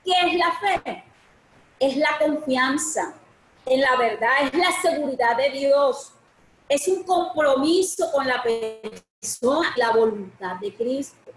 ¿qué 0.04 0.12
es 0.26 0.34
la 0.34 0.52
fe? 0.52 1.04
Es 1.78 1.96
la 1.96 2.18
confianza 2.18 3.14
en 3.66 3.80
la 3.80 3.96
verdad, 3.96 4.44
es 4.44 4.54
la 4.54 4.72
seguridad 4.80 5.36
de 5.36 5.50
Dios, 5.50 6.12
es 6.68 6.86
un 6.88 7.02
compromiso 7.02 8.10
con 8.12 8.26
la 8.26 8.42
persona, 8.42 9.74
la 9.76 9.90
voluntad 9.90 10.56
de 10.56 10.74
Cristo. 10.74 11.32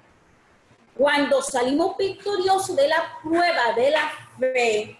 Cuando 0.96 1.42
salimos 1.42 1.98
victoriosos 1.98 2.76
de 2.76 2.88
la 2.88 3.18
prueba 3.24 3.74
de 3.76 3.92
la 3.92 4.12
fe, 4.38 5.00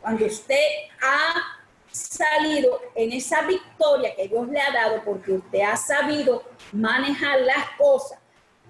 cuando 0.00 0.26
usted 0.26 0.56
ha 1.00 1.61
salido 1.92 2.80
en 2.94 3.12
esa 3.12 3.42
victoria 3.42 4.14
que 4.16 4.28
Dios 4.28 4.48
le 4.48 4.60
ha 4.60 4.72
dado 4.72 5.02
porque 5.04 5.32
usted 5.32 5.60
ha 5.60 5.76
sabido 5.76 6.42
manejar 6.72 7.40
las 7.40 7.70
cosas 7.78 8.18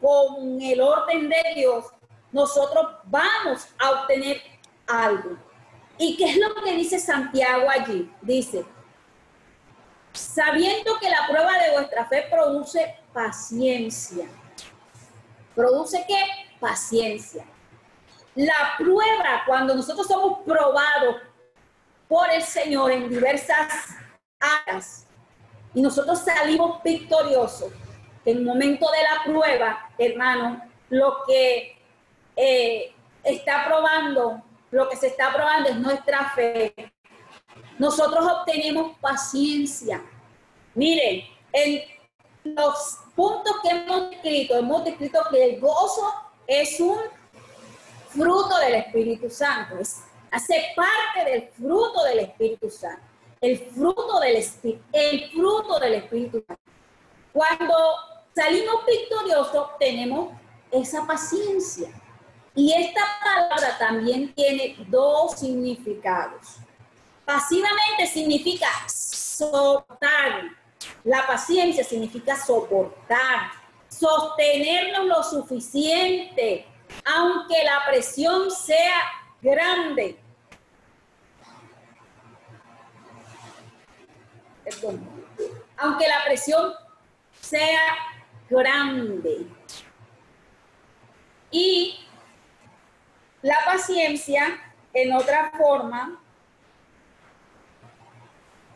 con 0.00 0.60
el 0.60 0.80
orden 0.80 1.28
de 1.28 1.42
Dios, 1.54 1.86
nosotros 2.32 2.86
vamos 3.04 3.68
a 3.78 3.90
obtener 3.90 4.42
algo. 4.86 5.36
¿Y 5.96 6.16
qué 6.16 6.30
es 6.30 6.36
lo 6.38 6.54
que 6.56 6.72
dice 6.72 6.98
Santiago 6.98 7.68
allí? 7.70 8.12
Dice, 8.22 8.64
sabiendo 10.12 10.98
que 10.98 11.08
la 11.08 11.28
prueba 11.28 11.52
de 11.58 11.72
vuestra 11.72 12.06
fe 12.06 12.26
produce 12.30 12.96
paciencia. 13.12 14.26
¿Produce 15.54 16.04
qué? 16.08 16.24
Paciencia. 16.58 17.44
La 18.34 18.74
prueba, 18.78 19.42
cuando 19.46 19.74
nosotros 19.74 20.06
somos 20.06 20.40
probados 20.44 21.16
por 22.12 22.30
el 22.30 22.42
Señor 22.42 22.92
en 22.92 23.08
diversas 23.08 23.72
áreas 24.38 25.06
y 25.72 25.80
nosotros 25.80 26.18
salimos 26.18 26.82
victoriosos, 26.82 27.72
en 28.26 28.36
el 28.36 28.44
momento 28.44 28.86
de 28.90 29.02
la 29.02 29.24
prueba, 29.24 29.90
hermano, 29.96 30.62
lo 30.90 31.20
que 31.26 31.74
eh, 32.36 32.94
está 33.24 33.64
probando, 33.64 34.42
lo 34.70 34.90
que 34.90 34.96
se 34.96 35.06
está 35.06 35.32
probando 35.32 35.70
es 35.70 35.76
nuestra 35.76 36.28
fe. 36.34 36.74
Nosotros 37.78 38.26
obtenemos 38.30 38.98
paciencia. 38.98 40.02
Miren, 40.74 41.24
en 41.50 41.82
los 42.44 42.98
puntos 43.16 43.54
que 43.62 43.70
hemos 43.70 44.12
escrito, 44.12 44.58
hemos 44.58 44.86
escrito 44.86 45.18
que 45.30 45.54
el 45.54 45.60
gozo 45.60 46.12
es 46.46 46.78
un 46.78 46.98
fruto 48.10 48.58
del 48.58 48.74
Espíritu 48.74 49.30
Santo, 49.30 49.76
hace 50.32 50.72
parte 50.74 51.30
del 51.30 51.48
fruto 51.50 52.02
del 52.04 52.20
Espíritu 52.20 52.70
Santo. 52.70 53.02
El 53.40 53.58
fruto 53.58 54.18
del 54.20 54.36
Espíritu, 54.36 54.82
el 54.92 55.30
fruto 55.30 55.78
del 55.78 55.94
Espíritu 55.94 56.42
Santo. 56.46 56.62
Cuando 57.32 57.74
salimos 58.34 58.84
victoriosos, 58.86 59.78
tenemos 59.78 60.32
esa 60.70 61.06
paciencia. 61.06 61.90
Y 62.54 62.72
esta 62.72 63.02
palabra 63.22 63.78
también 63.78 64.34
tiene 64.34 64.76
dos 64.88 65.38
significados. 65.38 66.56
Pasivamente 67.24 68.06
significa 68.06 68.68
soportar. 68.88 70.50
La 71.04 71.26
paciencia 71.26 71.84
significa 71.84 72.36
soportar, 72.36 73.52
sostenernos 73.88 75.06
lo 75.06 75.22
suficiente, 75.22 76.66
aunque 77.04 77.64
la 77.64 77.84
presión 77.88 78.50
sea 78.50 79.02
grande. 79.40 80.21
Aunque 85.76 86.08
la 86.08 86.24
presión 86.24 86.72
sea 87.40 87.80
grande. 88.48 89.46
Y 91.50 92.06
la 93.42 93.56
paciencia, 93.66 94.60
en 94.94 95.12
otra 95.12 95.52
forma, 95.58 96.18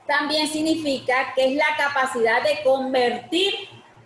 también 0.07 0.46
significa 0.49 1.33
que 1.35 1.53
es 1.53 1.57
la 1.57 1.77
capacidad 1.77 2.42
de 2.42 2.62
convertir 2.62 3.55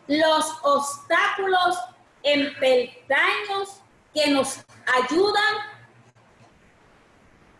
los 0.06 0.58
obstáculos 0.62 1.78
en 2.22 2.54
peldaños 2.58 3.80
que 4.12 4.30
nos 4.30 4.64
ayudan, 5.02 5.54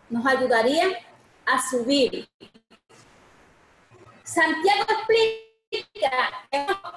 nos 0.09 0.25
ayudarían 0.25 0.91
a 1.45 1.61
subir 1.69 2.27
Santiago 4.33 4.85
explica 4.87 6.47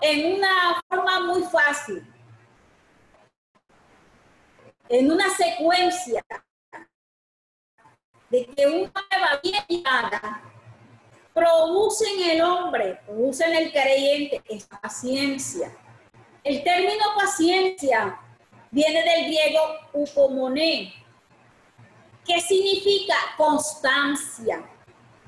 en 0.01 0.37
una 0.37 0.81
forma 0.88 1.20
muy 1.20 1.42
fácil, 1.42 2.07
en 4.88 5.11
una 5.11 5.29
secuencia 5.31 6.25
de 8.31 8.47
que 8.47 8.66
una 8.68 8.92
nueva 9.11 9.40
vida 9.42 10.42
produce 11.33 12.05
en 12.12 12.31
el 12.31 12.42
hombre, 12.42 13.01
produce 13.05 13.44
en 13.44 13.55
el 13.55 13.73
creyente 13.73 14.40
esa 14.49 14.81
paciencia. 14.81 15.77
El 16.44 16.62
término 16.62 17.05
paciencia 17.16 18.16
viene 18.70 19.03
del 19.03 19.25
griego 19.25 19.61
upomoné, 19.92 20.94
que 22.25 22.40
significa 22.40 23.16
constancia 23.37 24.70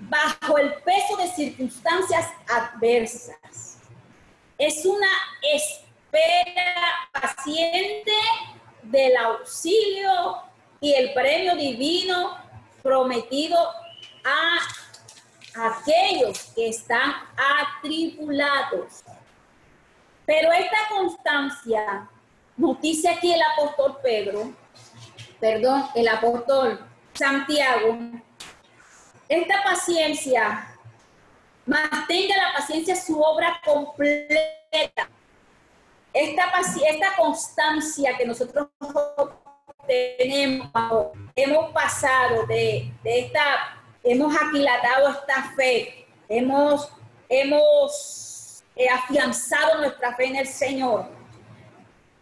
bajo 0.09 0.59
el 0.59 0.75
peso 0.83 1.17
de 1.17 1.29
circunstancias 1.29 2.29
adversas. 2.49 3.79
Es 4.59 4.85
una 4.87 5.09
espera 5.43 6.75
paciente 7.13 8.13
del 8.83 9.17
auxilio 9.17 10.39
y 10.81 10.95
el 10.95 11.13
premio 11.13 11.57
divino 11.57 12.39
prometido 12.83 13.59
a 14.25 14.59
aquellos 15.69 16.53
que 16.55 16.69
están 16.69 17.15
atribulados. 17.37 19.03
Pero 20.25 20.53
esta 20.53 20.77
constancia, 20.89 22.09
nos 22.57 22.81
dice 22.81 23.09
aquí 23.09 23.33
el 23.33 23.41
apóstol 23.53 23.99
Pedro, 24.03 24.53
perdón, 25.41 25.87
el 25.95 26.09
apóstol 26.09 26.81
Santiago, 27.13 27.99
esta 29.29 29.63
paciencia, 29.63 30.69
mantenga 31.65 32.37
la 32.37 32.53
paciencia 32.59 32.95
su 32.95 33.21
obra 33.21 33.61
completa. 33.65 35.09
Esta, 36.13 36.45
esta 36.89 37.17
constancia 37.17 38.17
que 38.17 38.25
nosotros 38.25 38.69
tenemos, 39.87 40.71
hemos 41.35 41.73
pasado 41.73 42.47
de, 42.47 42.91
de 43.03 43.19
esta, 43.21 43.79
hemos 44.03 44.35
aquilatado 44.35 45.11
esta 45.11 45.53
fe, 45.55 46.07
hemos, 46.29 46.91
hemos 47.29 48.65
eh, 48.75 48.89
afianzado 48.89 49.81
nuestra 49.81 50.15
fe 50.15 50.27
en 50.27 50.37
el 50.37 50.47
Señor 50.47 51.07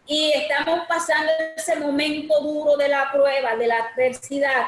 y 0.06 0.32
estamos 0.32 0.86
pasando 0.86 1.32
ese 1.56 1.76
momento 1.76 2.40
duro 2.40 2.76
de 2.76 2.88
la 2.88 3.10
prueba, 3.10 3.56
de 3.56 3.66
la 3.66 3.78
adversidad, 3.78 4.66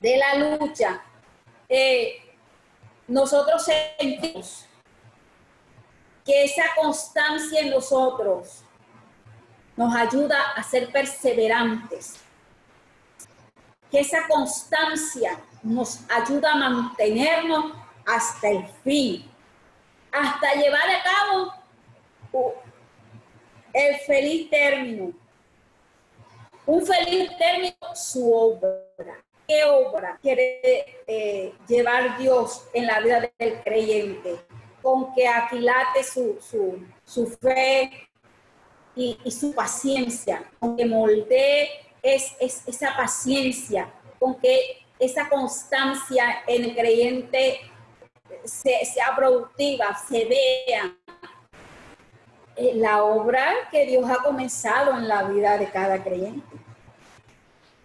de 0.00 0.16
la 0.16 0.34
lucha, 0.36 1.02
eh, 1.68 2.22
nosotros 3.06 3.64
sentimos 3.64 4.66
que 6.24 6.44
esa 6.44 6.64
constancia 6.76 7.60
en 7.60 7.70
nosotros 7.70 8.62
nos 9.76 9.94
ayuda 9.94 10.52
a 10.56 10.62
ser 10.62 10.90
perseverantes, 10.90 12.20
que 13.90 14.00
esa 14.00 14.26
constancia 14.28 15.40
nos 15.62 16.00
ayuda 16.10 16.52
a 16.52 16.56
mantenernos 16.56 17.72
hasta 18.06 18.48
el 18.48 18.66
fin, 18.82 19.30
hasta 20.12 20.54
llevar 20.54 20.88
a 20.88 21.02
cabo 21.02 22.54
el 23.72 23.96
feliz 24.00 24.48
término. 24.48 25.12
Un 26.66 26.86
feliz 26.86 27.36
término, 27.36 27.94
su 27.94 28.32
obra. 28.32 29.22
¿Qué 29.46 29.62
obra 29.64 30.18
quiere 30.22 31.02
eh, 31.06 31.52
llevar 31.68 32.16
Dios 32.18 32.64
en 32.72 32.86
la 32.86 33.00
vida 33.00 33.30
del 33.38 33.62
creyente? 33.62 34.36
Con 34.80 35.14
que 35.14 35.28
aquilate 35.28 36.02
su, 36.02 36.38
su, 37.04 37.26
fe 37.26 38.08
y, 38.96 39.18
su 39.30 39.54
paciencia, 39.54 40.50
con 40.58 40.76
que 40.76 40.86
moldee 40.86 41.68
es, 42.02 42.34
esa 42.40 42.96
paciencia, 42.96 43.92
con 44.18 44.34
que 44.36 44.84
esa 44.98 45.28
constancia 45.28 46.42
en 46.46 46.64
el 46.64 46.74
creyente 46.74 47.60
sea 48.44 49.14
productiva, 49.16 49.96
se 50.08 50.24
vea, 50.24 50.96
eh, 52.56 52.72
la 52.76 53.02
obra 53.02 53.52
que 53.70 53.84
Dios 53.86 54.08
ha 54.08 54.22
comenzado 54.22 54.96
en 54.96 55.08
la 55.08 55.24
vida 55.24 55.58
de 55.58 55.68
cada 55.70 56.02
creyente. 56.02 56.53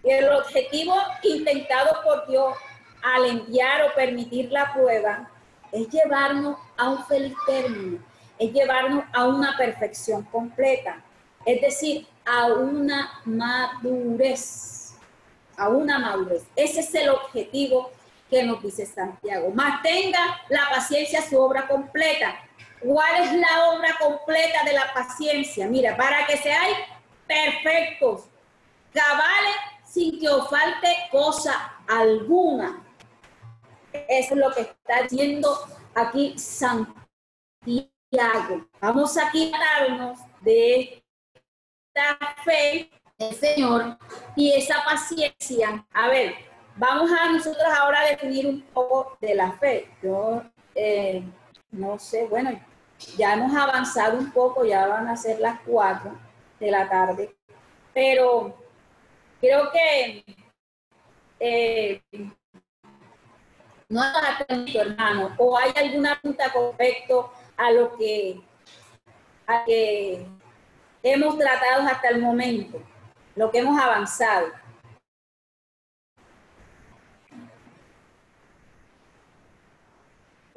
Y 0.03 0.11
el 0.11 0.29
objetivo 0.29 0.95
intentado 1.23 2.01
por 2.03 2.27
Dios 2.27 2.55
al 3.01 3.25
enviar 3.25 3.83
o 3.83 3.93
permitir 3.95 4.51
la 4.51 4.73
prueba 4.73 5.29
es 5.71 5.87
llevarnos 5.89 6.57
a 6.77 6.89
un 6.89 7.05
feliz 7.05 7.35
término, 7.45 7.99
es 8.37 8.51
llevarnos 8.51 9.03
a 9.13 9.27
una 9.27 9.55
perfección 9.57 10.23
completa, 10.23 11.01
es 11.45 11.61
decir, 11.61 12.07
a 12.25 12.47
una 12.47 13.21
madurez, 13.25 14.95
a 15.57 15.69
una 15.69 15.99
madurez. 15.99 16.43
Ese 16.55 16.79
es 16.79 16.95
el 16.95 17.09
objetivo 17.09 17.91
que 18.29 18.43
nos 18.43 18.61
dice 18.61 18.85
Santiago. 18.85 19.51
Mantenga 19.51 20.41
la 20.49 20.69
paciencia 20.69 21.21
su 21.21 21.39
obra 21.39 21.67
completa 21.67 22.35
¿Cuál 22.79 23.23
es 23.23 23.33
la 23.33 23.69
obra 23.71 23.97
completa 23.99 24.63
de 24.63 24.73
la 24.73 24.93
paciencia? 24.93 25.67
Mira, 25.67 25.97
para 25.97 26.25
que 26.25 26.37
seáis 26.37 26.77
perfectos, 27.27 28.23
cabales, 28.93 29.55
sin 29.89 30.19
que 30.19 30.29
os 30.29 30.47
falte 30.49 30.87
cosa 31.11 31.73
alguna. 31.87 32.83
Es 34.07 34.29
lo 34.31 34.51
que 34.51 34.61
está 34.61 35.03
diciendo 35.09 35.57
aquí 35.95 36.37
Santiago. 36.37 36.95
Vamos 38.79 39.17
a 39.17 39.31
quitarnos 39.31 40.19
de 40.41 41.03
esta 41.33 42.19
fe 42.43 42.91
del 43.17 43.33
Señor 43.33 43.97
y 44.35 44.51
esa 44.51 44.83
paciencia. 44.85 45.85
A 45.91 46.07
ver, 46.07 46.35
vamos 46.75 47.11
a 47.11 47.31
nosotros 47.31 47.65
ahora 47.75 48.05
definir 48.05 48.47
un 48.47 48.61
poco 48.61 49.17
de 49.19 49.33
la 49.33 49.53
fe. 49.53 49.89
Yo 50.03 50.43
eh, 50.75 51.23
no 51.71 51.97
sé, 51.97 52.27
bueno, 52.27 52.51
ya 53.17 53.33
hemos 53.33 53.55
avanzado 53.55 54.19
un 54.19 54.31
poco, 54.31 54.65
ya 54.65 54.87
van 54.87 55.07
a 55.07 55.17
ser 55.17 55.39
las 55.39 55.59
4 55.61 56.11
de 56.59 56.71
la 56.71 56.87
tarde, 56.87 57.35
pero 57.93 58.68
creo 59.39 59.71
que 59.71 60.23
eh, 61.39 62.01
no 63.87 64.01
has 64.01 64.41
atendido, 64.41 64.81
hermano, 64.81 65.35
o 65.37 65.57
hay 65.57 65.71
alguna 65.75 66.19
pregunta 66.19 66.51
con 66.51 66.77
respecto 66.77 67.31
a 67.57 67.71
lo 67.71 67.97
que, 67.97 68.41
a 69.47 69.63
que 69.65 70.25
hemos 71.03 71.37
tratado 71.37 71.87
hasta 71.87 72.09
el 72.09 72.21
momento, 72.21 72.81
lo 73.35 73.49
que 73.51 73.59
hemos 73.59 73.79
avanzado. 73.79 74.47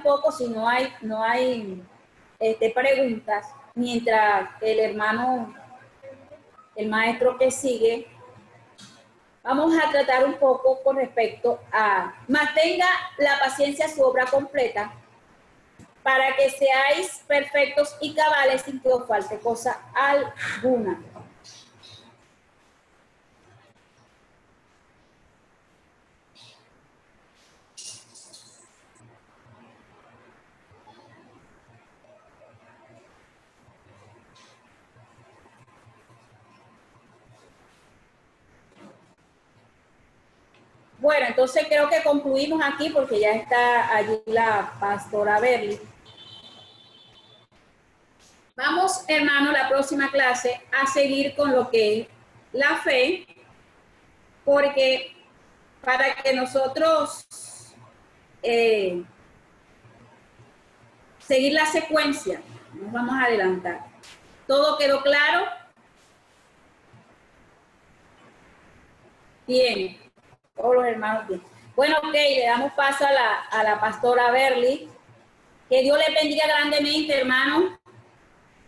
poco 0.03 0.33
si 0.33 0.49
no 0.49 0.67
hay 0.67 0.93
no 1.01 1.23
hay 1.23 1.81
este, 2.37 2.71
preguntas 2.71 3.55
mientras 3.73 4.49
el 4.61 4.79
hermano, 4.79 5.53
el 6.75 6.89
maestro 6.89 7.37
que 7.37 7.49
sigue, 7.49 8.07
vamos 9.43 9.73
a 9.77 9.91
tratar 9.91 10.25
un 10.25 10.35
poco 10.35 10.81
con 10.81 10.95
respecto 10.95 11.59
a 11.71 12.15
mantenga 12.27 12.87
la 13.17 13.37
paciencia 13.39 13.89
su 13.89 14.01
obra 14.01 14.25
completa 14.25 14.93
para 16.01 16.35
que 16.35 16.49
seáis 16.49 17.21
perfectos 17.27 17.95
y 18.01 18.13
cabales 18.13 18.61
sin 18.61 18.79
que 18.79 18.89
os 18.89 19.07
falte 19.07 19.39
cosa 19.39 19.81
alguna. 19.93 20.99
Bueno, 41.03 41.32
entonces 41.43 41.67
creo 41.67 41.89
que 41.89 42.01
concluimos 42.03 42.61
aquí 42.63 42.89
porque 42.89 43.19
ya 43.19 43.31
está 43.31 43.93
allí 43.93 44.17
la 44.27 44.75
pastora 44.79 45.41
Berly. 45.41 45.77
Vamos, 48.55 49.03
hermano, 49.09 49.51
la 49.51 49.67
próxima 49.67 50.09
clase 50.09 50.61
a 50.71 50.87
seguir 50.87 51.35
con 51.35 51.51
lo 51.51 51.69
que 51.69 51.99
es 51.99 52.07
la 52.53 52.77
fe, 52.77 53.27
porque 54.45 55.17
para 55.83 56.15
que 56.15 56.33
nosotros 56.33 57.27
eh, 58.41 59.03
seguir 61.19 61.51
la 61.51 61.65
secuencia, 61.65 62.41
nos 62.73 62.89
vamos 62.89 63.15
a 63.15 63.25
adelantar. 63.25 63.81
¿Todo 64.47 64.77
quedó 64.77 65.01
claro? 65.01 65.45
Bien 69.45 70.03
todos 70.55 70.75
los 70.75 70.85
hermanos 70.85 71.25
Bueno, 71.75 71.97
ok, 72.03 72.13
le 72.13 72.45
damos 72.45 72.73
paso 72.73 73.05
a 73.05 73.11
la, 73.11 73.39
a 73.51 73.63
la 73.63 73.79
pastora 73.79 74.31
Berly. 74.31 74.89
Que 75.69 75.81
Dios 75.81 75.97
le 75.97 76.13
bendiga 76.13 76.45
grandemente, 76.47 77.17
hermano. 77.19 77.77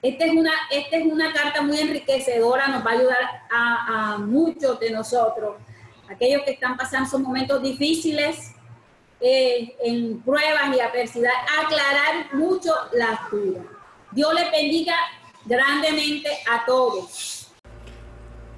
Esta 0.01 0.25
es, 0.25 0.31
una, 0.33 0.51
esta 0.69 0.97
es 0.97 1.05
una 1.05 1.33
carta 1.33 1.61
muy 1.63 1.79
enriquecedora, 1.79 2.67
nos 2.67 2.85
va 2.85 2.91
a 2.91 2.93
ayudar 2.93 3.41
a, 3.51 4.13
a 4.13 4.17
muchos 4.19 4.79
de 4.79 4.91
nosotros, 4.91 5.55
aquellos 6.07 6.43
que 6.43 6.51
están 6.51 6.77
pasando 6.77 7.09
son 7.09 7.23
momentos 7.23 7.59
difíciles, 7.63 8.53
eh, 9.19 9.75
en 9.83 10.21
pruebas 10.21 10.75
y 10.75 10.79
adversidad, 10.79 11.31
aclarar 11.59 12.35
mucho 12.35 12.71
las 12.93 13.31
dudas. 13.31 13.65
Dios 14.11 14.31
le 14.35 14.51
bendiga 14.51 14.95
grandemente 15.43 16.29
a 16.51 16.63
todos. 16.65 17.44